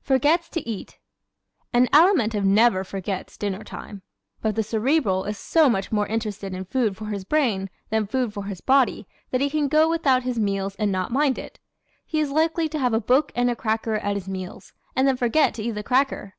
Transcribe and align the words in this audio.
Forgets 0.00 0.48
to 0.48 0.66
Eat¶ 0.66 0.98
An 1.70 1.86
Alimentive 1.88 2.44
never 2.46 2.82
forgets 2.82 3.36
dinner 3.36 3.62
time. 3.62 4.00
But 4.40 4.54
the 4.54 4.62
Cerebral 4.62 5.24
is 5.24 5.36
so 5.36 5.68
much 5.68 5.92
more 5.92 6.06
interested 6.06 6.54
in 6.54 6.64
food 6.64 6.96
for 6.96 7.08
his 7.08 7.26
brain 7.26 7.68
than 7.90 8.06
food 8.06 8.32
for 8.32 8.44
his 8.44 8.62
body 8.62 9.06
that 9.32 9.42
he 9.42 9.50
can 9.50 9.68
go 9.68 9.86
without 9.86 10.22
his 10.22 10.38
meals 10.38 10.76
and 10.76 10.90
not 10.90 11.12
mind 11.12 11.38
it. 11.38 11.60
He 12.06 12.20
is 12.20 12.30
likely 12.30 12.70
to 12.70 12.78
have 12.78 12.94
a 12.94 13.00
book 13.00 13.32
and 13.34 13.50
a 13.50 13.54
cracker 13.54 13.96
at 13.96 14.14
his 14.16 14.30
meals 14.30 14.72
and 14.96 15.06
then 15.06 15.18
forget 15.18 15.52
to 15.56 15.62
eat 15.62 15.72
the 15.72 15.82
cracker! 15.82 16.36